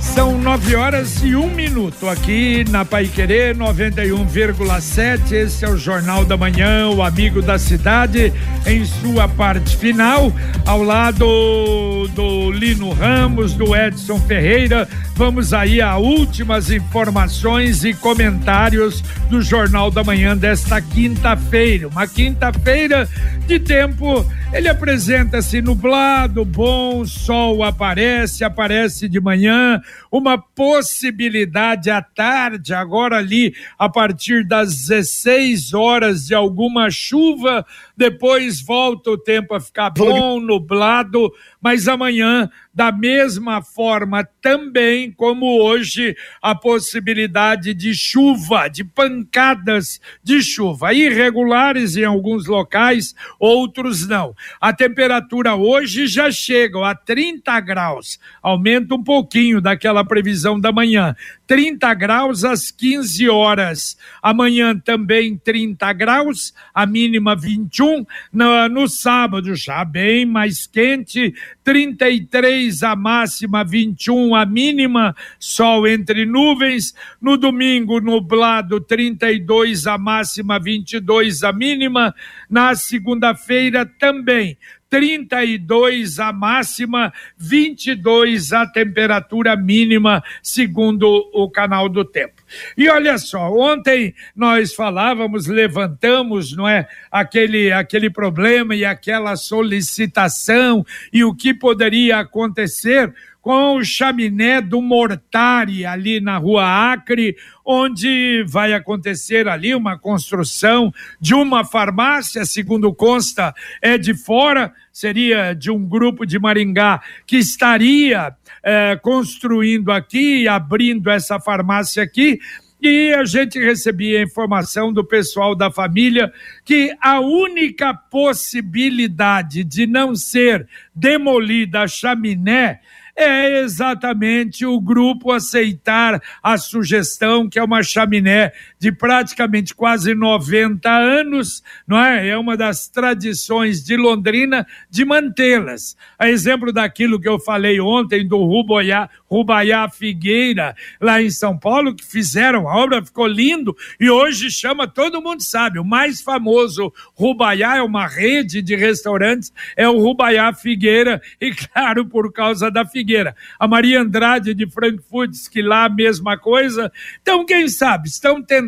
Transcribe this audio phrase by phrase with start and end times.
[0.00, 5.32] São nove horas e um minuto aqui na Pai Querer 91,7.
[5.32, 8.32] Esse é o Jornal da Manhã, o amigo da cidade,
[8.66, 10.32] em sua parte final,
[10.64, 14.88] ao lado do Lino Ramos, do Edson Ferreira.
[15.14, 21.88] Vamos aí a últimas informações e comentários do Jornal da Manhã desta quinta-feira.
[21.88, 23.08] Uma quinta-feira
[23.46, 32.74] de tempo ele apresenta-se nublado, bom, sol aparece, aparece de manhã, uma possibilidade à tarde,
[32.74, 37.64] agora ali a partir das 16 horas de alguma chuva,
[37.98, 45.60] depois volta o tempo a ficar bom, nublado, mas amanhã, da mesma forma também como
[45.60, 54.32] hoje, a possibilidade de chuva, de pancadas de chuva, irregulares em alguns locais, outros não.
[54.60, 61.16] A temperatura hoje já chega a 30 graus, aumenta um pouquinho daquela previsão da manhã.
[61.48, 63.96] 30 graus às 15 horas.
[64.22, 68.04] Amanhã também 30 graus, a mínima 21.
[68.30, 76.26] No, no sábado já bem mais quente, 33 a máxima, 21 a mínima, sol entre
[76.26, 76.94] nuvens.
[77.18, 82.14] No domingo, nublado, 32 a máxima, 22 a mínima.
[82.50, 84.58] Na segunda-feira também
[84.90, 92.42] 32 a máxima, 22 a temperatura mínima, segundo o canal do tempo.
[92.76, 100.84] E olha só, ontem nós falávamos, levantamos, não é, aquele aquele problema e aquela solicitação
[101.12, 103.12] e o que poderia acontecer
[103.48, 110.92] com o chaminé do Mortari, ali na rua Acre, onde vai acontecer ali uma construção
[111.18, 117.38] de uma farmácia, segundo consta, é de fora, seria de um grupo de Maringá que
[117.38, 122.38] estaria é, construindo aqui, abrindo essa farmácia aqui.
[122.82, 126.30] E a gente recebia a informação do pessoal da família
[126.66, 132.80] que a única possibilidade de não ser demolida a chaminé
[133.18, 140.88] é exatamente o grupo aceitar a sugestão, que é uma chaminé de praticamente quase 90
[140.88, 142.28] anos, não é?
[142.28, 145.96] É uma das tradições de Londrina de mantê-las.
[146.18, 151.94] A exemplo daquilo que eu falei ontem do Rubaiá, Rubaiá Figueira, lá em São Paulo,
[151.94, 156.92] que fizeram a obra, ficou lindo, e hoje chama, todo mundo sabe, o mais famoso
[157.14, 162.84] Rubaiá é uma rede de restaurantes, é o Rubaiá Figueira, e claro, por causa da
[162.84, 163.34] Figueira Figueira.
[163.58, 166.92] A Maria Andrade de Frankfurt diz que lá a mesma coisa.
[167.22, 168.67] Então, quem sabe, estão tentando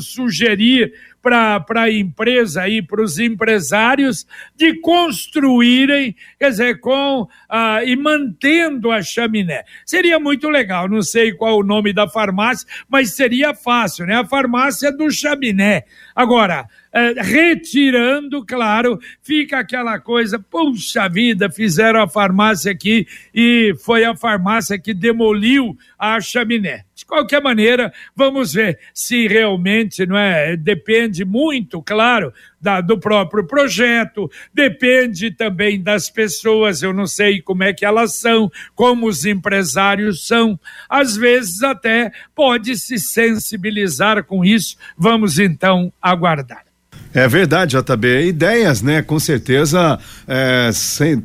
[0.00, 7.94] sugerir para a empresa e para os empresários de construírem, quer dizer, com ah, e
[7.94, 9.64] mantendo a chaminé.
[9.84, 14.16] Seria muito legal, não sei qual o nome da farmácia, mas seria fácil, né?
[14.16, 15.84] A farmácia do chaminé.
[16.14, 24.04] Agora, é, retirando, claro, fica aquela coisa, puxa vida, fizeram a farmácia aqui e foi
[24.04, 26.84] a farmácia que demoliu a chaminé.
[27.10, 34.30] Qualquer maneira, vamos ver se realmente, não é, depende muito, claro, da, do próprio projeto,
[34.54, 40.24] depende também das pessoas, eu não sei como é que elas são, como os empresários
[40.24, 40.56] são,
[40.88, 46.69] às vezes até pode se sensibilizar com isso, vamos então aguardar.
[47.12, 48.28] É verdade, JB.
[48.28, 49.02] Ideias, né?
[49.02, 49.98] Com certeza
[50.28, 50.70] é,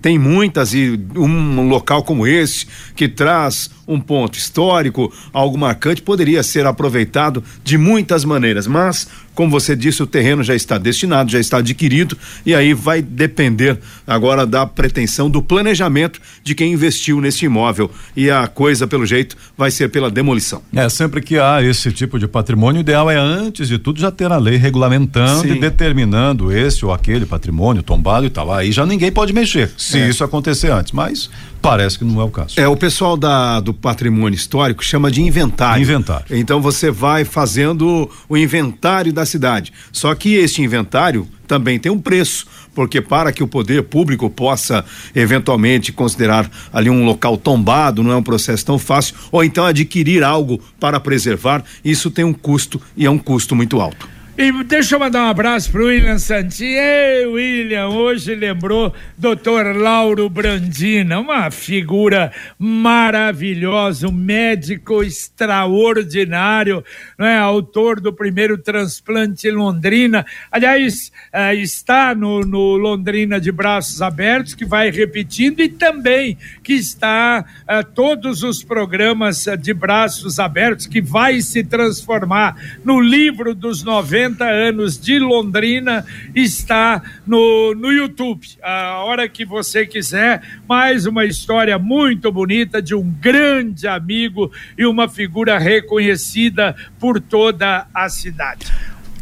[0.02, 2.66] tem muitas e um local como esse
[2.96, 9.52] que traz um ponto histórico, algo marcante, poderia ser aproveitado de muitas maneiras, mas como
[9.52, 14.46] você disse, o terreno já está destinado, já está adquirido e aí vai depender agora
[14.46, 19.70] da pretensão do planejamento de quem investiu nesse imóvel e a coisa pelo jeito vai
[19.70, 20.62] ser pela demolição.
[20.74, 24.10] É, sempre que há esse tipo de patrimônio, o ideal é antes de tudo já
[24.10, 25.56] ter a lei regulamentando Sim.
[25.56, 28.54] e determinando esse ou aquele patrimônio tombado e tal.
[28.54, 30.10] Aí já ninguém pode mexer, se é.
[30.10, 31.30] isso acontecer antes, mas
[31.66, 32.60] Parece que não é o caso.
[32.60, 35.82] É, o pessoal da, do patrimônio histórico chama de inventário.
[35.82, 36.38] Inventário.
[36.38, 39.74] Então você vai fazendo o inventário da cidade.
[39.92, 42.46] Só que este inventário também tem um preço,
[42.76, 44.86] porque para que o poder público possa
[45.16, 50.24] eventualmente considerar ali um local tombado, não é um processo tão fácil, ou então adquirir
[50.24, 54.15] algo para preservar, isso tem um custo e é um custo muito alto.
[54.38, 56.78] E deixa eu mandar um abraço pro William Santinho.
[56.78, 59.78] Ei, William, hoje lembrou Dr.
[59.78, 66.84] Lauro Brandina, uma figura maravilhosa, um médico extraordinário,
[67.18, 67.38] não é?
[67.38, 70.26] Autor do primeiro transplante em Londrina.
[70.52, 76.74] Aliás, eh, está no, no, Londrina de Braços Abertos, que vai repetindo, e também que
[76.74, 83.82] está eh, todos os programas de Braços Abertos, que vai se transformar no livro dos
[83.82, 88.48] 90 90 anos de Londrina está no, no YouTube.
[88.62, 94.86] A hora que você quiser, mais uma história muito bonita de um grande amigo e
[94.86, 98.66] uma figura reconhecida por toda a cidade.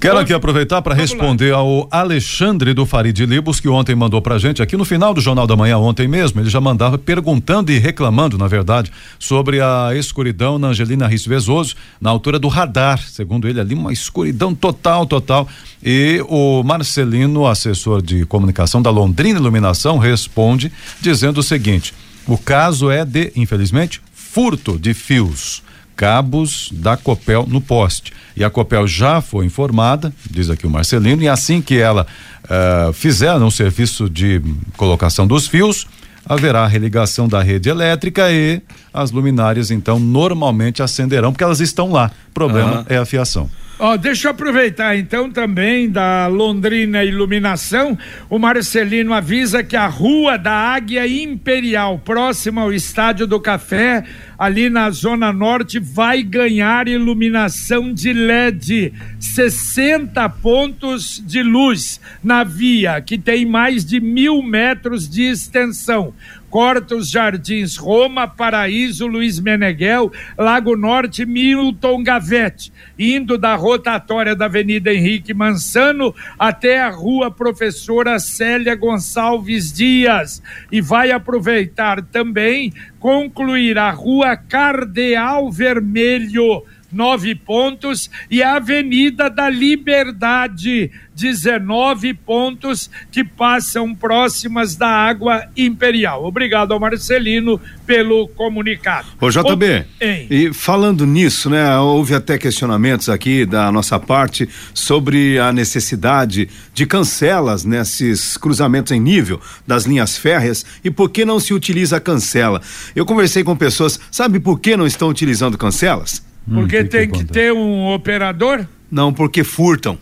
[0.04, 4.62] Quero aqui aproveitar para responder ao Alexandre do Farid Libos, que ontem mandou pra gente,
[4.62, 8.38] aqui no final do Jornal da Manhã, ontem mesmo, ele já mandava perguntando e reclamando,
[8.38, 13.00] na verdade, sobre a escuridão na Angelina Riz Vezoso, na altura do radar.
[13.00, 15.48] Segundo ele, ali, uma escuridão total, total.
[15.82, 21.94] E o Marcelino, assessor de comunicação da Londrina Iluminação, responde dizendo o seguinte:
[22.28, 25.64] o caso é de, infelizmente, furto de fios
[25.96, 28.14] cabos da Copel no poste.
[28.36, 32.08] E a Copel já foi informada, diz aqui o Marcelino, e assim que ela
[32.46, 34.42] uh, fizer um serviço de
[34.76, 35.88] colocação dos fios,
[36.26, 38.62] haverá religação da rede elétrica e
[38.94, 42.12] as luminárias então normalmente acenderão porque elas estão lá.
[42.30, 42.86] O problema uhum.
[42.88, 43.50] é a fiação.
[43.80, 47.98] Ó, deixa eu aproveitar então também da Londrina Iluminação.
[48.30, 54.04] O Marcelino avisa que a Rua da Águia Imperial, próxima ao Estádio do Café,
[54.38, 58.94] ali na Zona Norte, vai ganhar iluminação de LED.
[59.20, 66.14] 60 pontos de luz na via, que tem mais de mil metros de extensão
[66.54, 74.46] corta os Jardins Roma, Paraíso, Luiz Meneghel, Lago Norte, Milton Gavete, indo da rotatória da
[74.46, 80.44] Avenida Henrique Mansano até a Rua Professora Célia Gonçalves Dias.
[80.72, 86.64] E vai aproveitar também concluir a Rua Cardeal Vermelho
[86.94, 96.26] nove pontos, e a Avenida da Liberdade, 19 pontos que passam próximas da água imperial.
[96.26, 99.08] Obrigado ao Marcelino pelo comunicado.
[99.20, 100.34] Ô JB, o...
[100.34, 106.86] e falando nisso, né, houve até questionamentos aqui da nossa parte sobre a necessidade de
[106.86, 112.02] cancelas nesses cruzamentos em nível das linhas férreas e por que não se utiliza a
[112.02, 112.62] cancela.
[112.96, 116.33] Eu conversei com pessoas, sabe por que não estão utilizando cancelas?
[116.52, 118.66] Porque hum, tem que, que ter um operador?
[118.92, 119.98] Não, porque furtam.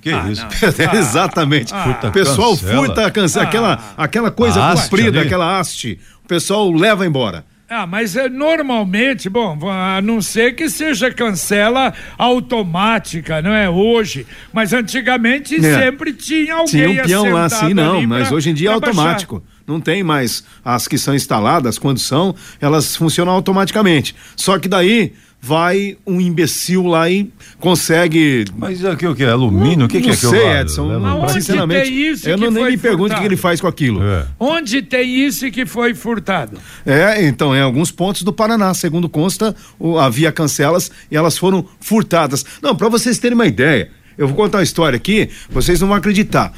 [0.00, 0.46] Que ah, isso?
[0.96, 1.72] Exatamente.
[1.72, 2.86] Ah, o pessoal cancela.
[2.86, 6.00] furta cancela, ah, aquela, aquela coisa comprida, aquela haste.
[6.24, 7.44] O pessoal leva embora.
[7.74, 13.70] Ah, mas é, normalmente, bom, a não ser que seja cancela automática, não é?
[13.70, 14.26] Hoje.
[14.52, 15.78] Mas antigamente é.
[15.78, 18.06] sempre tinha alguém Tinha um peão lá, sim, não.
[18.06, 19.36] Mas hoje em dia é automático.
[19.36, 19.51] Baixar.
[19.66, 24.14] Não tem mais as que são instaladas, quando são, elas funcionam automaticamente.
[24.36, 25.12] Só que daí
[25.44, 27.28] vai um imbecil lá e
[27.58, 28.44] consegue.
[28.56, 29.24] Mas aqui o que?
[29.24, 29.86] Alumínio?
[29.86, 30.98] O que, que é que sei, eu Edson.
[31.00, 34.00] Não, sinceramente, isso eu não nem me pergunto o que ele faz com aquilo.
[34.04, 34.24] É.
[34.38, 36.58] Onde tem isso que foi furtado?
[36.86, 39.54] É, então, em alguns pontos do Paraná, segundo consta,
[40.00, 42.46] havia cancelas e elas foram furtadas.
[42.62, 43.90] Não, para vocês terem uma ideia.
[44.16, 46.52] Eu vou contar uma história aqui, vocês não vão acreditar.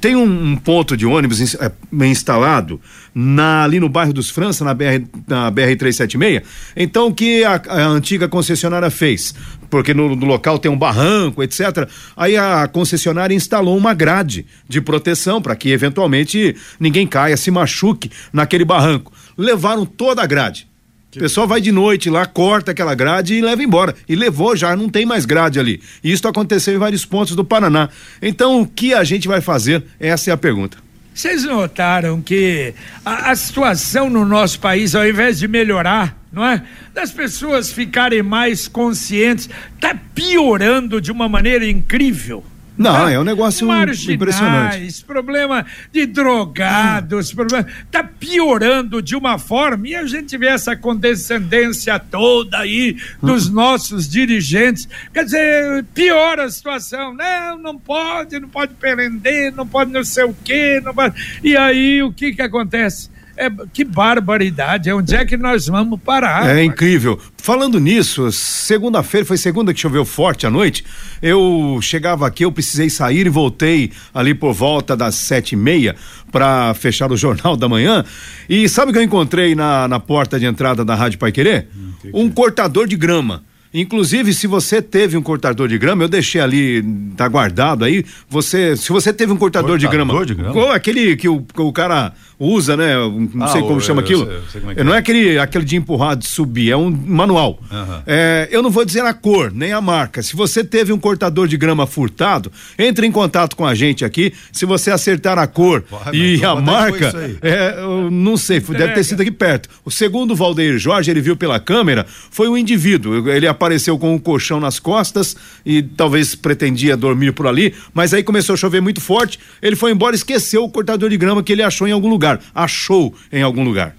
[0.00, 2.80] Tem um, um ponto de ônibus in, é, instalado
[3.14, 6.42] na, ali no bairro dos França, na BR, na BR 376.
[6.76, 9.34] Então, o que a, a antiga concessionária fez?
[9.68, 11.88] Porque no, no, local tem um barranco, etc.
[12.16, 18.10] Aí a concessionária instalou uma grade de proteção para que eventualmente ninguém caia, se machuque
[18.32, 19.12] naquele barranco.
[19.36, 20.69] Levaram toda a grade.
[21.16, 23.94] O pessoal vai de noite lá, corta aquela grade e leva embora.
[24.08, 25.82] E levou já, não tem mais grade ali.
[26.04, 27.88] E isso aconteceu em vários pontos do Paraná.
[28.22, 29.82] Então, o que a gente vai fazer?
[29.98, 30.78] Essa é a pergunta.
[31.12, 32.72] Vocês notaram que
[33.04, 36.62] a, a, situação no nosso país, ao invés de melhorar, não é?
[36.94, 42.44] Das pessoas ficarem mais conscientes, está piorando de uma maneira incrível.
[42.80, 43.68] Não, é um negócio
[44.10, 45.04] impressionante.
[45.04, 51.98] problema de drogados, problema tá piorando de uma forma e a gente vê essa condescendência
[51.98, 53.52] toda aí dos hum.
[53.52, 54.88] nossos dirigentes.
[55.12, 57.12] Quer dizer, piora a situação.
[57.12, 61.40] Não, não pode, não pode prender, não pode não sei o quê, não pode...
[61.44, 63.10] E aí o que que acontece?
[63.40, 66.54] É, que barbaridade, onde é que nós vamos parar?
[66.54, 67.18] É incrível.
[67.38, 70.84] Falando nisso, segunda-feira, foi segunda que choveu forte à noite,
[71.22, 75.96] eu chegava aqui, eu precisei sair e voltei ali por volta das sete e meia
[76.30, 78.04] para fechar o Jornal da Manhã,
[78.46, 81.66] e sabe o que eu encontrei na, na porta de entrada da Rádio Pai Querer?
[81.74, 86.40] Hum, um cortador de grama Inclusive, se você teve um cortador de grama, eu deixei
[86.40, 86.82] ali,
[87.16, 88.04] tá guardado aí.
[88.28, 90.74] Você, se você teve um cortador, cortador de grama, de grama?
[90.74, 92.94] aquele que o, que o cara usa, né?
[93.34, 94.26] Não ah, sei como chama aquilo.
[94.26, 96.90] Sei, sei como é, é não é aquele, aquele de empurrar, de subir, é um
[96.90, 97.60] manual.
[97.70, 98.02] Uhum.
[98.06, 100.22] É, eu não vou dizer a cor, nem a marca.
[100.22, 104.32] Se você teve um cortador de grama furtado, entre em contato com a gente aqui.
[104.50, 107.12] Se você acertar a cor e então, a marca,
[107.42, 109.68] é, eu não sei, deve ter sido aqui perto.
[109.84, 113.28] O segundo Valdeir Jorge, ele viu pela câmera, foi um indivíduo.
[113.28, 115.36] Ele apareceu com um colchão nas costas
[115.66, 119.38] e talvez pretendia dormir por ali, mas aí começou a chover muito forte.
[119.60, 123.14] Ele foi embora, esqueceu o cortador de grama que ele achou em algum lugar achou
[123.32, 123.96] em algum lugar.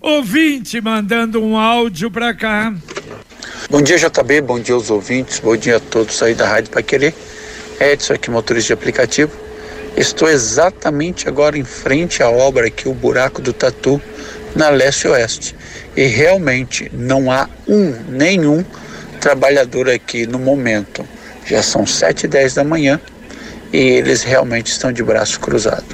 [0.00, 2.74] Ouvinte mandando um áudio para cá.
[3.70, 6.82] Bom dia, JB, bom dia aos ouvintes, bom dia a todos aí da Rádio Pai
[6.82, 7.14] Querer.
[7.80, 9.32] Edson aqui, motorista de aplicativo.
[9.96, 14.00] Estou exatamente agora em frente à obra aqui, o Buraco do Tatu,
[14.56, 15.54] na Leste Oeste.
[15.96, 18.64] E realmente não há um, nenhum
[19.22, 21.06] trabalhador aqui no momento.
[21.46, 23.00] Já são sete e dez da manhã
[23.72, 25.84] e eles realmente estão de braço cruzado.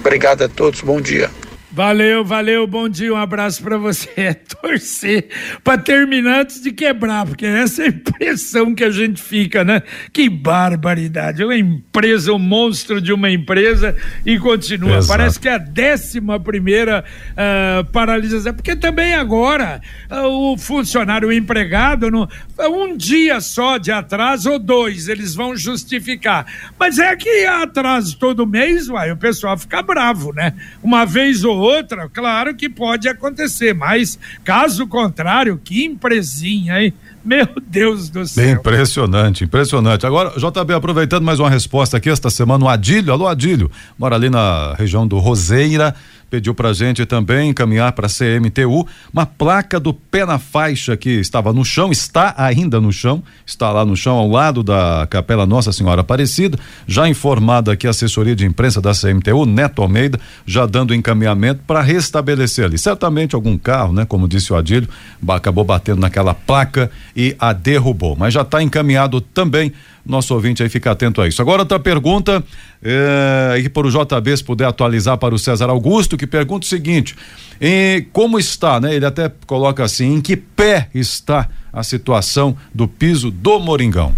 [0.00, 1.30] Obrigado a todos, bom dia.
[1.72, 4.10] Valeu, valeu, bom dia, um abraço para você.
[4.20, 5.28] É torcer
[5.64, 9.82] para terminar antes de quebrar, porque essa é a impressão que a gente fica, né?
[10.12, 11.42] Que barbaridade.
[11.42, 13.96] Uma empresa, um monstro de uma empresa
[14.26, 14.98] e continua.
[14.98, 15.08] Exato.
[15.08, 21.32] Parece que é a décima primeira uh, paralisação, porque também agora uh, o funcionário, o
[21.32, 26.46] empregado, no, um dia só de atraso ou dois, eles vão justificar.
[26.78, 30.52] Mas é que atraso todo mês, uai, o pessoal fica bravo, né?
[30.82, 36.92] Uma vez ou outra, claro que pode acontecer, mas caso contrário, que empresinha, hein?
[37.24, 38.50] Meu Deus do céu.
[38.50, 40.06] Impressionante, impressionante.
[40.06, 44.30] Agora, JB, aproveitando mais uma resposta aqui esta semana, o Adílio, alô Adílio, mora ali
[44.30, 45.94] na região do Roseira,
[46.30, 51.52] pediu pra gente também encaminhar para CMTU uma placa do pé na faixa que estava
[51.52, 55.72] no chão, está ainda no chão, está lá no chão ao lado da Capela Nossa
[55.72, 60.94] Senhora Aparecida, já informada aqui a assessoria de imprensa da CMTU, Neto Almeida, já dando
[60.94, 62.78] encaminhamento para restabelecer ali.
[62.78, 64.88] Certamente algum carro, né, como disse o Adílio,
[65.28, 69.72] acabou batendo naquela placa e a derrubou, mas já está encaminhado também
[70.04, 71.40] nosso ouvinte aí fica atento a isso.
[71.40, 72.42] Agora outra pergunta,
[72.82, 76.68] é, aí para o JB se puder atualizar para o César Augusto, que pergunta o
[76.68, 77.14] seguinte:
[77.60, 78.94] em, como está, né?
[78.94, 84.14] Ele até coloca assim, em que pé está a situação do piso do Moringão?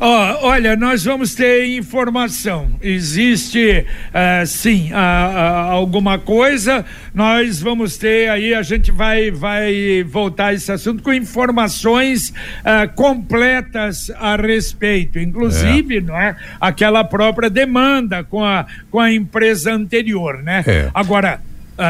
[0.00, 2.70] Oh, olha, nós vamos ter informação.
[2.82, 6.84] Existe, uh, sim, uh, uh, alguma coisa.
[7.14, 12.86] Nós vamos ter aí, a gente vai, vai voltar a esse assunto com informações eh,
[12.88, 16.00] completas a respeito, inclusive, é.
[16.02, 16.36] não é?
[16.60, 20.62] Aquela própria demanda com a, com a empresa anterior, né?
[20.66, 20.90] É.
[20.92, 21.40] Agora.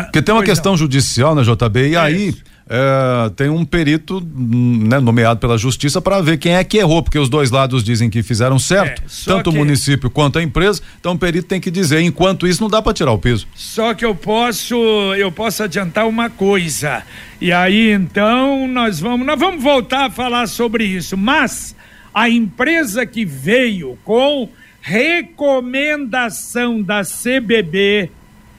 [0.04, 0.76] Porque tem uma questão não.
[0.76, 2.28] judicial na JB, e é aí.
[2.28, 7.00] Isso é, tem um perito né, nomeado pela justiça para ver quem é que errou,
[7.00, 9.56] porque os dois lados dizem que fizeram certo, é, tanto que...
[9.56, 10.82] o município quanto a empresa.
[10.98, 12.00] Então o perito tem que dizer.
[12.00, 13.46] Enquanto isso, não dá para tirar o piso.
[13.54, 14.74] Só que eu posso,
[15.14, 17.04] eu posso adiantar uma coisa.
[17.40, 21.16] E aí então nós vamos, nós vamos voltar a falar sobre isso.
[21.16, 21.76] Mas
[22.12, 24.48] a empresa que veio com
[24.80, 28.10] recomendação da CBB,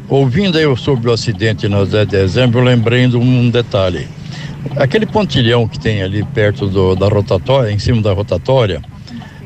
[0.10, 4.08] ouvindo aí sobre o acidente no 10 de dezembro, eu lembrei de um detalhe.
[4.78, 8.82] Aquele pontilhão que tem ali perto do, da rotatória, em cima da rotatória,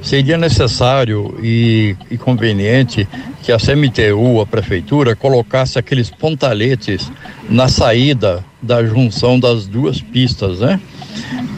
[0.01, 3.07] seria necessário e, e, conveniente
[3.43, 7.11] que a CMTU, a prefeitura, colocasse aqueles pontaletes
[7.49, 10.79] na saída da junção das duas pistas, né?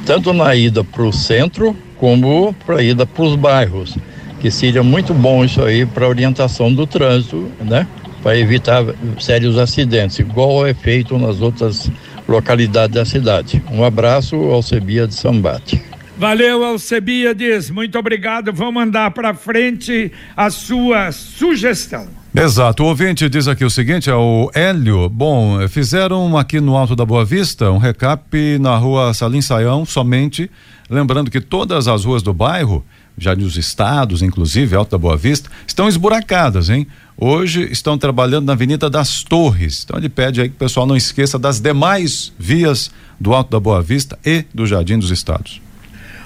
[0.06, 3.96] Tanto na ida para o centro como para a ida para os bairros,
[4.40, 7.86] que seria muito bom isso aí para orientação do trânsito, né?
[8.22, 8.84] Para evitar
[9.20, 11.90] sérios acidentes, igual é feito nas outras
[12.28, 13.64] localidades da cidade.
[13.72, 15.82] Um abraço ao Sebia de Sambate.
[16.22, 17.72] Valeu, Alcebiades.
[17.72, 18.54] Muito obrigado.
[18.54, 22.08] Vamos mandar para frente a sua sugestão.
[22.36, 22.84] Exato.
[22.84, 25.10] O ouvinte diz aqui o seguinte: é o Hélio.
[25.10, 30.48] Bom, fizeram aqui no Alto da Boa Vista um recap na rua Salim Saião somente.
[30.88, 32.86] Lembrando que todas as ruas do bairro,
[33.18, 36.86] já nos estados, inclusive Alto da Boa Vista, estão esburacadas, hein?
[37.24, 39.84] Hoje estão trabalhando na Avenida das Torres.
[39.84, 43.60] Então ele pede aí que o pessoal não esqueça das demais vias do Alto da
[43.60, 45.62] Boa Vista e do Jardim dos Estados.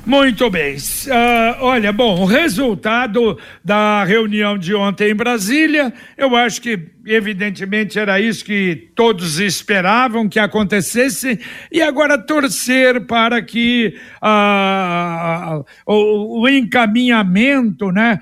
[0.06, 0.78] Muito bem.
[0.78, 8.00] Uh, olha, bom, o resultado da reunião de ontem em Brasília, eu acho que, evidentemente,
[8.00, 11.38] era isso que todos esperavam que acontecesse,
[11.70, 18.20] e agora torcer para que uh, o, o encaminhamento, né?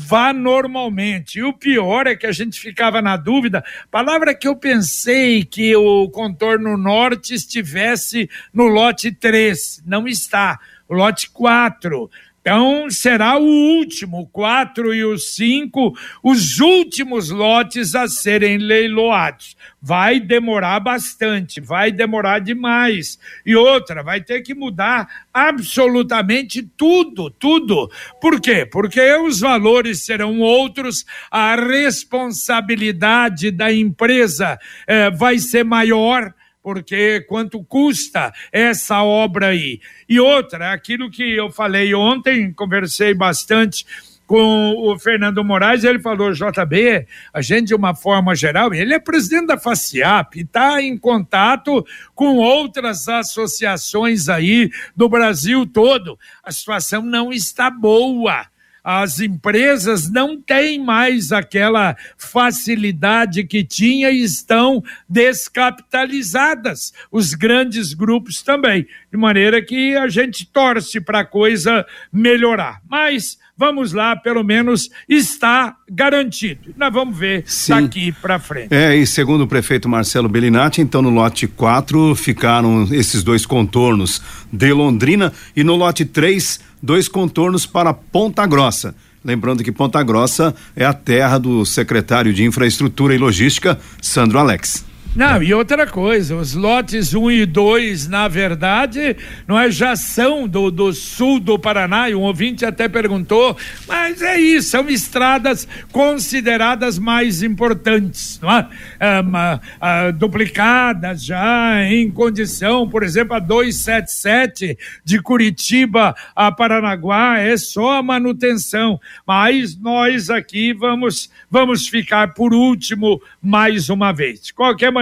[0.00, 1.38] Vá normalmente.
[1.38, 3.62] E o pior é que a gente ficava na dúvida.
[3.90, 9.82] Palavra que eu pensei que o contorno norte estivesse no lote 3.
[9.86, 12.10] Não está lote 4.
[12.40, 19.54] Então, será o último, o 4 e o 5, os últimos lotes a serem leiloados.
[19.80, 23.18] Vai demorar bastante, vai demorar demais.
[23.44, 27.90] E outra, vai ter que mudar absolutamente tudo, tudo.
[28.22, 28.64] Por quê?
[28.64, 37.62] Porque os valores serão outros, a responsabilidade da empresa eh, vai ser maior porque quanto
[37.64, 39.80] custa essa obra aí.
[40.08, 43.84] E outra, aquilo que eu falei ontem, conversei bastante
[44.30, 47.04] com o Fernando Moraes, ele falou, JB,
[47.34, 52.36] a gente de uma forma geral, ele é presidente da FACIAP, está em contato com
[52.36, 56.16] outras associações aí do Brasil todo.
[56.44, 58.46] A situação não está boa
[58.82, 66.92] as empresas não têm mais aquela facilidade que tinha e estão descapitalizadas.
[67.10, 68.86] Os grandes grupos também.
[69.10, 72.80] De maneira que a gente torce para a coisa melhorar.
[72.88, 76.72] Mas vamos lá, pelo menos está garantido.
[76.78, 77.72] Nós vamos ver Sim.
[77.72, 78.74] daqui para frente.
[78.74, 84.22] É, e segundo o prefeito Marcelo Bellinati, então no lote 4 ficaram esses dois contornos
[84.50, 88.94] de Londrina e no lote 3 dois contornos para Ponta Grossa.
[89.22, 94.89] Lembrando que Ponta Grossa é a terra do secretário de Infraestrutura e Logística, Sandro Alex.
[95.14, 99.96] Não, e outra coisa, os lotes 1 um e 2, na verdade, não é, já
[99.96, 103.56] são do, do sul do Paraná, e um ouvinte até perguntou,
[103.88, 108.68] mas é isso, são estradas consideradas mais importantes, não é?
[109.00, 117.56] Ah, ah, duplicadas já em condição, por exemplo, a 277 de Curitiba a Paranaguá é
[117.56, 124.44] só a manutenção, mas nós aqui vamos, vamos ficar por último mais uma vez.
[124.44, 124.99] De qualquer maneira,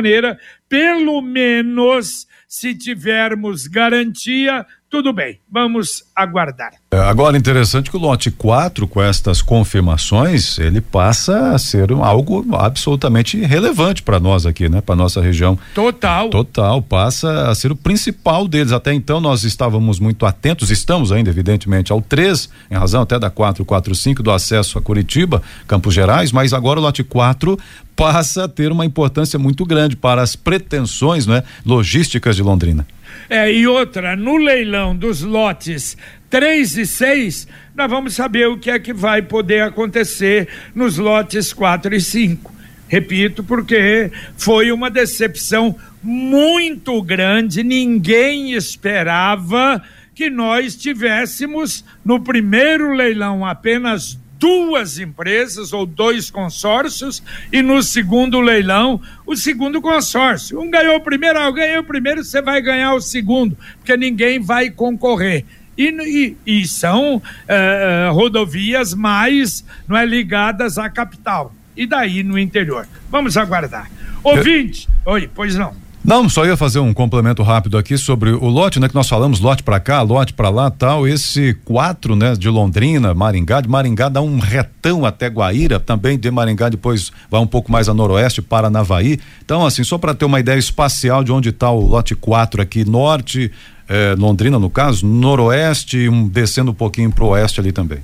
[0.68, 6.72] pelo menos se tivermos garantia, tudo bem, vamos aguardar.
[6.90, 12.46] É, agora, interessante que o lote 4, com estas confirmações, ele passa a ser algo
[12.56, 14.80] absolutamente relevante para nós aqui, né?
[14.80, 15.58] Para nossa região.
[15.74, 16.30] Total.
[16.30, 18.72] Total, passa a ser o principal deles.
[18.72, 23.28] Até então nós estávamos muito atentos, estamos ainda, evidentemente, ao 3, em razão até da
[23.28, 27.58] 445 do acesso a Curitiba, Campos Gerais, mas agora o lote 4
[27.94, 32.86] passa a ter uma importância muito grande para as pretensões, né, logísticas de Londrina.
[33.30, 35.96] É, e outra, no leilão dos lotes
[36.30, 41.52] 3 e 6, nós vamos saber o que é que vai poder acontecer nos lotes
[41.52, 42.54] 4 e 5.
[42.88, 49.82] Repito, porque foi uma decepção muito grande, ninguém esperava
[50.14, 57.22] que nós tivéssemos no primeiro leilão apenas duas empresas ou dois consórcios
[57.52, 60.60] e no segundo leilão o segundo consórcio.
[60.60, 63.96] Um ganhou o primeiro, ah, eu ganhei o primeiro, você vai ganhar o segundo, porque
[63.96, 65.44] ninguém vai concorrer.
[65.76, 71.54] E, e, e são uh, rodovias mais não é, ligadas à capital.
[71.76, 72.88] E daí no interior.
[73.08, 73.88] Vamos aguardar.
[74.24, 75.12] Ouvinte, eu...
[75.12, 75.87] oi, pois não.
[76.04, 78.88] Não, só ia fazer um complemento rápido aqui sobre o lote, né?
[78.88, 81.06] Que nós falamos lote para cá, lote para lá, tal.
[81.06, 82.34] Esse quatro, né?
[82.34, 87.40] De Londrina, Maringá, de Maringá dá um retão até Guaíra, também de Maringá depois vai
[87.40, 89.18] um pouco mais a noroeste, Paranavaí.
[89.44, 92.84] Então, assim, só para ter uma ideia espacial de onde está o lote 4 aqui,
[92.84, 93.50] norte,
[93.88, 97.98] eh, Londrina no caso, noroeste, um, descendo um pouquinho pro oeste ali também.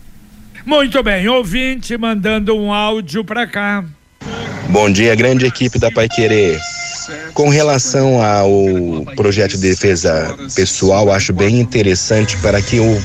[0.66, 3.84] Muito bem, ouvinte mandando um áudio para cá.
[4.68, 6.58] Bom dia, grande equipe da Pai Querer.
[7.32, 13.02] Com relação ao projeto de defesa pessoal, acho bem interessante para que o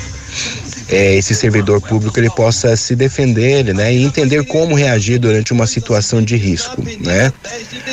[0.90, 5.68] é, esse servidor público ele possa se defender né, e entender como reagir durante uma
[5.68, 6.84] situação de risco.
[7.00, 7.32] Né?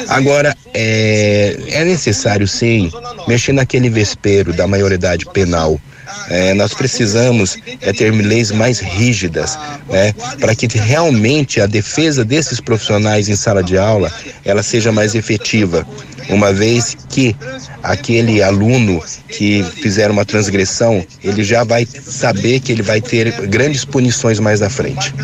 [0.08, 2.90] Agora, é, é necessário sim
[3.28, 5.80] mexer naquele vespeiro da maioridade penal
[6.28, 12.60] é, nós precisamos é, ter leis mais rígidas, né, para que realmente a defesa desses
[12.60, 14.12] profissionais em sala de aula
[14.44, 15.86] ela seja mais efetiva,
[16.28, 17.36] uma vez que
[17.82, 23.84] aquele aluno que fizer uma transgressão, ele já vai saber que ele vai ter grandes
[23.84, 25.14] punições mais à frente.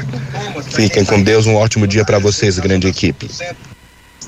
[0.71, 3.29] Fiquem com Deus, um ótimo dia para vocês, grande equipe.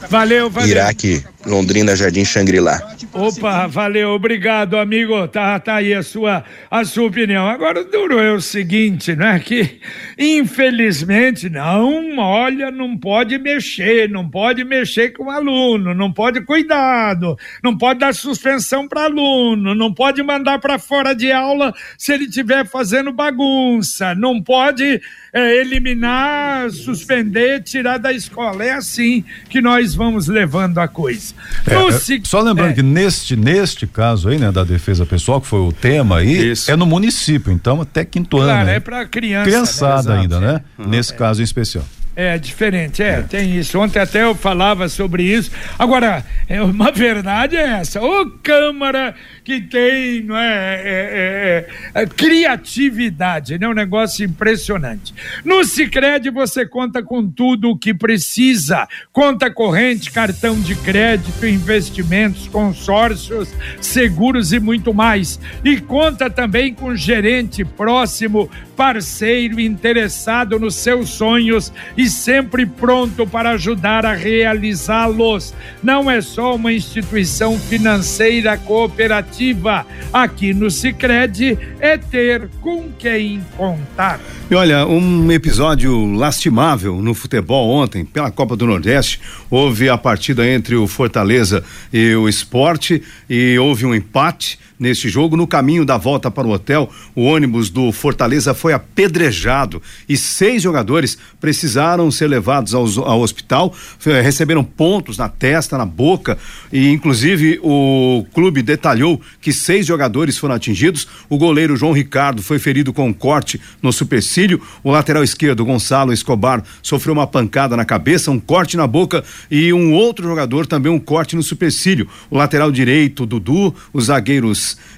[0.09, 0.69] Valeu, valeu.
[0.69, 2.95] Iraque, Londrina, Jardim Xangri-Lá.
[3.15, 5.27] Opa, valeu, obrigado, amigo.
[5.29, 7.49] Tá, tá aí a sua, a sua opinião.
[7.49, 9.39] Agora, o duro é o seguinte, né?
[9.39, 9.81] Que,
[10.19, 17.39] infelizmente, não, olha, não pode mexer, não pode mexer com o aluno, não pode cuidado,
[17.63, 22.25] não pode dar suspensão para aluno, não pode mandar para fora de aula se ele
[22.25, 25.01] estiver fazendo bagunça, não pode
[25.33, 28.65] é, eliminar, suspender, tirar da escola.
[28.65, 31.35] É assim que nós vamos levando a coisa.
[31.67, 32.75] É, é, só lembrando é.
[32.75, 36.71] que neste, neste caso aí, né, da defesa pessoal, que foi o tema aí, Isso.
[36.71, 38.61] é no município, então até quinto claro, ano.
[38.63, 39.51] Claro, é para criança.
[39.51, 40.21] Criançada né?
[40.21, 40.61] ainda, né?
[40.79, 40.89] Uhum.
[40.89, 41.85] Nesse caso em especial.
[42.17, 43.79] É diferente, é, é, tem isso.
[43.79, 45.51] Ontem até eu falava sobre isso.
[45.77, 48.01] Agora, é, uma verdade é essa.
[48.01, 53.69] Ô Câmara que tem não é, é, é, é, é criatividade, né?
[53.69, 55.13] um negócio impressionante.
[55.45, 62.49] No Cicred você conta com tudo o que precisa: conta corrente, cartão de crédito, investimentos,
[62.49, 65.39] consórcios, seguros e muito mais.
[65.63, 73.51] E conta também com gerente próximo, parceiro interessado nos seus sonhos e sempre pronto para
[73.51, 75.55] ajudar a realizá-los.
[75.83, 79.87] Não é só uma instituição financeira cooperativa.
[80.13, 84.21] Aqui no Sicredi é ter com quem contar.
[84.51, 90.47] E olha, um episódio lastimável no futebol ontem, pela Copa do Nordeste, houve a partida
[90.47, 95.37] entre o Fortaleza e o Esporte e houve um empate neste jogo.
[95.37, 100.63] No caminho da volta para o hotel, o ônibus do Fortaleza foi apedrejado e seis
[100.63, 103.75] jogadores precisaram ser levados ao, ao hospital,
[104.23, 106.39] receberam pontos na testa, na boca
[106.73, 111.07] e inclusive o clube detalhou que seis jogadores foram atingidos.
[111.29, 114.61] O goleiro João Ricardo foi ferido com um corte no supercílio.
[114.83, 119.73] O lateral esquerdo Gonçalo Escobar sofreu uma pancada na cabeça, um corte na boca e
[119.73, 122.09] um outro jogador também um corte no supercílio.
[122.31, 124.11] O lateral direito Dudu, os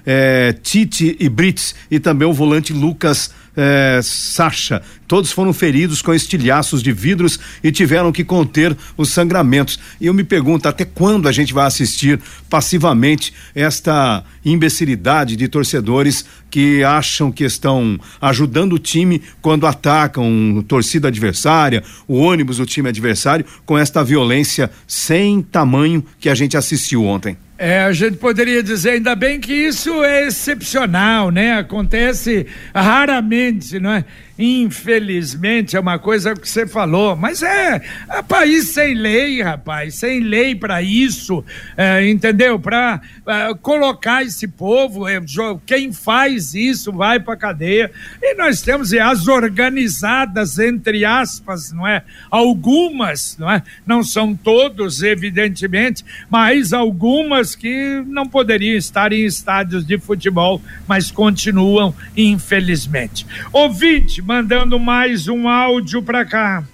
[0.04, 4.82] é, Tite e Brits e também o volante Lucas é, Sacha.
[5.08, 9.78] Todos foram feridos com estilhaços de vidros e tiveram que conter os sangramentos.
[10.00, 16.24] E eu me pergunto até quando a gente vai assistir passivamente esta imbecilidade de torcedores
[16.50, 22.88] que acham que estão ajudando o time quando atacam torcida adversária, o ônibus do time
[22.88, 27.36] adversário, com esta violência sem tamanho que a gente assistiu ontem.
[27.58, 31.58] É, a gente poderia dizer, ainda bem que isso é excepcional, né?
[31.58, 34.04] Acontece raramente, não é?
[34.38, 40.20] Infelizmente é uma coisa que você falou, mas é, é país sem lei, rapaz, sem
[40.20, 41.42] lei para isso,
[41.76, 42.58] é, entendeu?
[42.58, 45.20] Para é, colocar esse povo, é,
[45.64, 47.90] quem faz isso vai para cadeia.
[48.20, 52.02] E nós temos as organizadas, entre aspas, não é?
[52.30, 53.62] Algumas, não é?
[53.86, 61.10] Não são todos, evidentemente, mas algumas que não poderiam estar em estádios de futebol, mas
[61.10, 63.26] continuam, infelizmente.
[63.52, 66.64] Ouvinte, mandando mais um áudio para cá.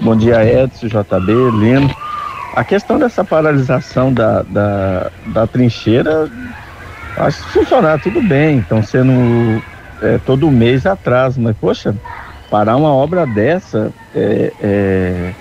[0.00, 1.94] Bom dia, Edson, JB, Lino.
[2.56, 6.30] A questão dessa paralisação da, da, da trincheira,
[7.18, 9.62] acho que funcionar tudo bem, estão sendo
[10.00, 11.94] é, todo mês atrás, mas poxa,
[12.50, 15.32] parar uma obra dessa é, é,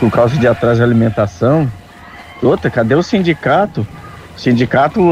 [0.00, 1.70] por causa de atraso de alimentação.
[2.42, 3.86] Outra, cadê o sindicato?
[4.34, 5.02] O sindicato,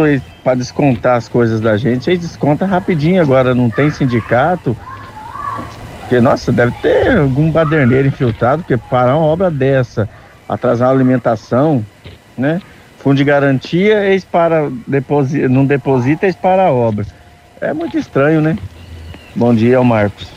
[0.46, 3.20] para descontar as coisas da gente, eles desconta rapidinho.
[3.20, 4.76] Agora não tem sindicato.
[5.98, 10.08] Porque, nossa, deve ter algum baderneiro infiltrado, porque parar uma obra dessa,
[10.48, 11.84] atrasar a alimentação,
[12.38, 12.62] né?
[13.00, 17.04] Fundo de garantia, eles para, deposita, não deposita, eles para a obra.
[17.60, 18.56] É muito estranho, né?
[19.34, 20.35] Bom dia, Marcos.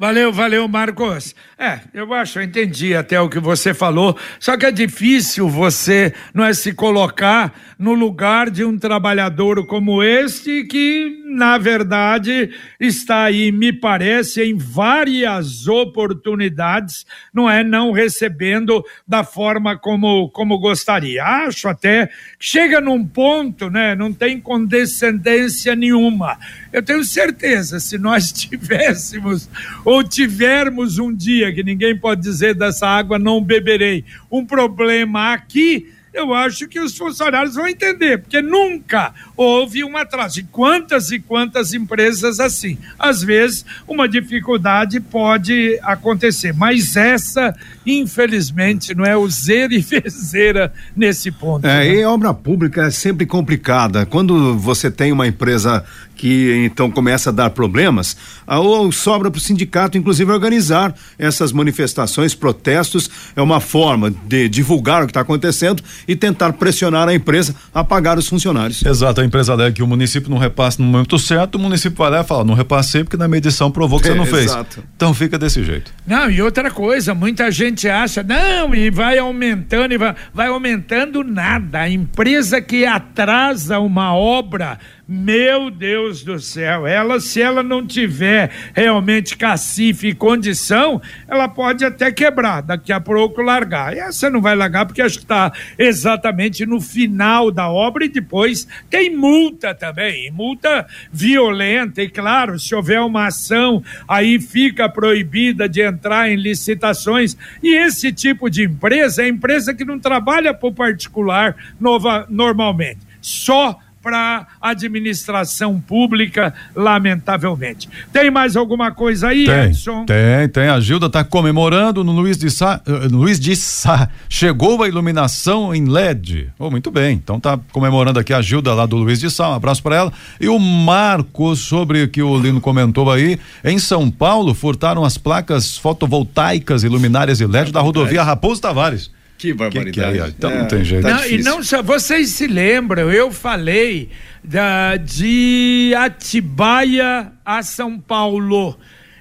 [0.00, 1.34] Valeu, valeu, Marcos.
[1.58, 6.14] É, eu acho, eu entendi até o que você falou, só que é difícil você,
[6.32, 13.24] não é, se colocar no lugar de um trabalhador como este que, na verdade, está
[13.24, 21.24] aí, me parece, em várias oportunidades, não é, não recebendo da forma como, como gostaria.
[21.24, 22.08] Acho até
[22.38, 26.38] chega num ponto, né, não tem condescendência nenhuma.
[26.72, 29.48] Eu tenho certeza, se nós tivéssemos
[29.84, 35.92] ou tivermos um dia que ninguém pode dizer dessa água não beberei, um problema aqui,
[36.12, 40.40] eu acho que os funcionários vão entender, porque nunca houve um atraso.
[40.40, 42.78] E quantas e quantas empresas assim?
[42.98, 47.54] Às vezes, uma dificuldade pode acontecer, mas essa,
[47.92, 51.66] infelizmente, não é o zero e vezeira nesse ponto.
[51.66, 51.94] É, né?
[51.94, 54.04] e obra pública é sempre complicada.
[54.06, 55.84] Quando você tem uma empresa
[56.18, 62.34] que então começa a dar problemas, ou sobra para o sindicato, inclusive, organizar essas manifestações,
[62.34, 67.54] protestos, é uma forma de divulgar o que está acontecendo e tentar pressionar a empresa
[67.72, 68.84] a pagar os funcionários.
[68.84, 72.10] Exato, a empresa alega que o município não repasse no momento certo, o município vai
[72.10, 74.46] lá e fala, não repassei porque na medição provou que é, você não fez.
[74.46, 74.82] Exato.
[74.96, 75.92] Então fica desse jeito.
[76.04, 81.22] Não, e outra coisa, muita gente acha, não, e vai aumentando, e vai, vai aumentando
[81.22, 81.80] nada.
[81.80, 84.78] A empresa que atrasa uma obra
[85.10, 91.82] meu Deus do céu, ela, se ela não tiver realmente cacife e condição, ela pode
[91.82, 93.96] até quebrar, daqui a pouco largar.
[93.96, 98.08] E essa não vai largar porque acho que está exatamente no final da obra e
[98.10, 102.02] depois tem multa também, multa violenta.
[102.02, 107.34] E claro, se houver uma ação, aí fica proibida de entrar em licitações.
[107.62, 113.08] E esse tipo de empresa é empresa que não trabalha para o particular nova, normalmente.
[113.22, 117.88] Só para a administração pública, lamentavelmente.
[118.12, 120.04] Tem mais alguma coisa aí, tem, Edson?
[120.04, 120.68] Tem, tem.
[120.68, 122.80] A Gilda está comemorando no Luiz de Sá.
[122.86, 124.08] Uh, Luiz de Sá.
[124.28, 126.50] Chegou a iluminação em LED.
[126.58, 127.14] Oh, muito bem.
[127.14, 129.50] Então tá comemorando aqui a Gilda lá do Luiz de Sá.
[129.50, 130.12] Um abraço para ela.
[130.40, 135.18] E o Marcos, sobre o que o Lino comentou aí, em São Paulo, furtaram as
[135.18, 139.10] placas fotovoltaicas e luminárias de LED da rodovia Raposo Tavares.
[139.38, 139.92] Que barbaridade.
[139.92, 140.28] Que que é?
[140.28, 141.02] Então é, não tem jeito.
[141.04, 144.10] Tá não, e não só, vocês se lembram, eu falei
[144.42, 148.76] da, de Atibaia a São Paulo.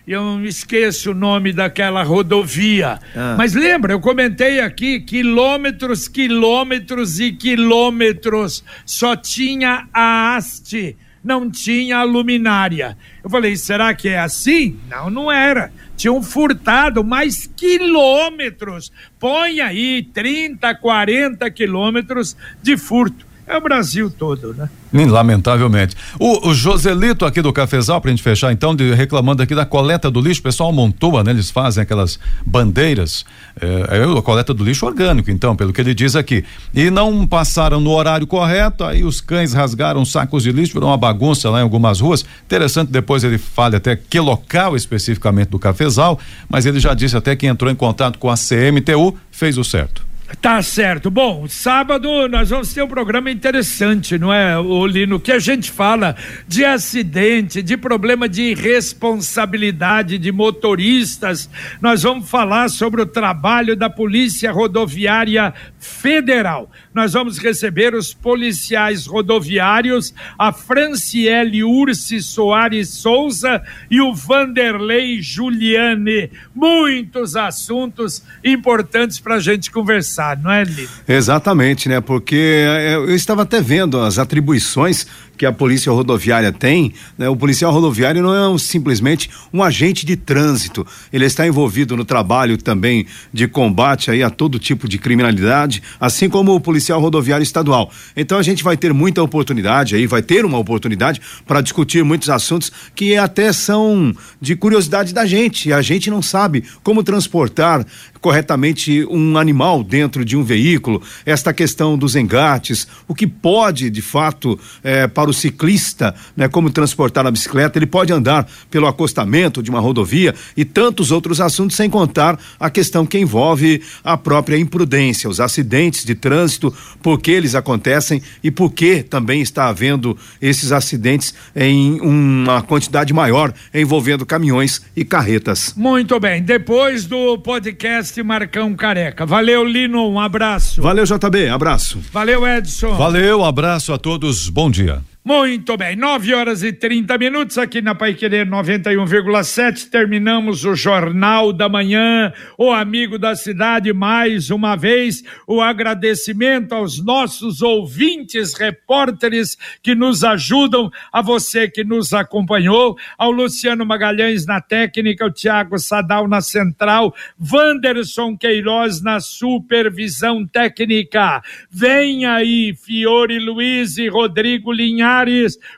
[0.08, 2.98] Eu esqueço o nome daquela rodovia.
[3.16, 3.36] Ah.
[3.38, 8.64] Mas lembra, eu comentei aqui: quilômetros, quilômetros e quilômetros.
[8.86, 12.98] Só tinha a haste, não tinha a luminária.
[13.24, 14.80] Eu falei: será que é assim?
[14.90, 18.92] Não, não era tinham furtado mais quilômetros.
[19.20, 23.27] Põe aí 30, 40 quilômetros de furto.
[23.48, 24.70] É o Brasil todo, né?
[24.92, 25.96] Lamentavelmente.
[26.20, 30.12] O, o Joselito aqui do Cafezal, pra gente fechar então, de, reclamando aqui da coleta
[30.12, 31.32] do lixo, o pessoal montou, né?
[31.32, 33.26] Eles fazem aquelas bandeiras,
[33.60, 36.44] é, é, a coleta do lixo orgânico, então, pelo que ele diz aqui.
[36.74, 40.98] E não passaram no horário correto, aí os cães rasgaram sacos de lixo, virou uma
[40.98, 42.26] bagunça lá em algumas ruas.
[42.46, 47.34] Interessante, depois ele fale até que local especificamente do Cafezal, mas ele já disse até
[47.34, 50.07] que entrou em contato com a CMTU, fez o certo.
[50.42, 51.10] Tá certo.
[51.10, 54.56] Bom, sábado nós vamos ter um programa interessante, não é,
[54.88, 55.22] Lino?
[55.22, 61.50] Que a gente fala de acidente, de problema de responsabilidade de motoristas.
[61.82, 66.70] Nós vamos falar sobre o trabalho da Polícia Rodoviária Federal.
[66.98, 76.32] Nós vamos receber os policiais rodoviários, a Franciele Ursi Soares Souza e o Vanderlei Juliane.
[76.56, 80.90] Muitos assuntos importantes para a gente conversar, não é, Lino?
[81.08, 82.02] Exatamente, né?
[82.02, 85.06] Porque eh, eu estava até vendo as atribuições
[85.38, 87.30] que a polícia rodoviária tem, né?
[87.30, 92.04] O policial rodoviário não é um, simplesmente um agente de trânsito, ele está envolvido no
[92.04, 97.44] trabalho também de combate aí a todo tipo de criminalidade, assim como o policial rodoviário
[97.44, 97.92] estadual.
[98.16, 102.30] Então a gente vai ter muita oportunidade aí, vai ter uma oportunidade para discutir muitos
[102.30, 107.86] assuntos que até são de curiosidade da gente, a gente não sabe como transportar,
[108.22, 114.02] corretamente um animal dentro de um veículo, esta questão dos engates, o que pode, de
[114.02, 119.62] fato, eh, para o ciclista, né, como transportar a bicicleta, ele pode andar pelo acostamento
[119.62, 124.58] de uma rodovia e tantos outros assuntos, sem contar a questão que envolve a própria
[124.58, 130.18] imprudência, os acidentes de trânsito, por que eles acontecem e por que também está havendo
[130.42, 135.74] esses acidentes em uma quantidade maior envolvendo caminhões e carretas.
[135.76, 139.26] Muito bem, depois do podcast Marcão Careca.
[139.26, 140.82] Valeu, Lino, um abraço.
[140.82, 142.00] Valeu, JB, abraço.
[142.12, 142.94] Valeu, Edson.
[142.96, 145.02] Valeu, abraço a todos, bom dia.
[145.28, 149.90] Muito bem, 9 horas e 30 minutos aqui na Pai Querer 91,7.
[149.90, 153.92] Terminamos o Jornal da Manhã, o amigo da cidade.
[153.92, 161.84] Mais uma vez, o agradecimento aos nossos ouvintes, repórteres que nos ajudam, a você que
[161.84, 167.14] nos acompanhou, ao Luciano Magalhães na técnica, o Tiago Sadal na central,
[167.52, 171.42] Wanderson Queiroz na supervisão técnica.
[171.70, 175.17] Vem aí, Fiore Luiz e Rodrigo Linhares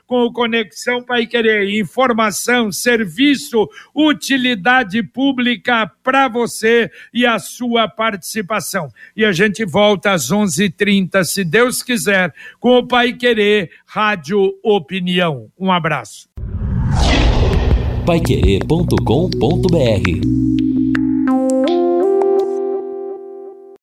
[0.06, 1.78] com o Conexão Pai Querer.
[1.78, 8.88] Informação, serviço, utilidade pública para você e a sua participação.
[9.16, 15.48] E a gente volta às 11:30, se Deus quiser, com o Pai Querer Rádio Opinião.
[15.58, 16.28] Um abraço.
[18.06, 20.69] Paiquerê.com.br